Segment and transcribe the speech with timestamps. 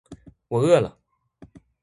[0.47, 0.97] 我饿了